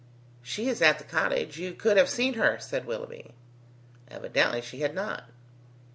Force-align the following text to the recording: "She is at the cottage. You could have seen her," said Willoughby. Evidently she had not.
"She 0.41 0.67
is 0.67 0.81
at 0.81 0.97
the 0.97 1.03
cottage. 1.03 1.59
You 1.59 1.73
could 1.75 1.95
have 1.95 2.09
seen 2.09 2.33
her," 2.33 2.57
said 2.59 2.85
Willoughby. 2.85 3.35
Evidently 4.09 4.59
she 4.63 4.79
had 4.81 4.95
not. 4.95 5.25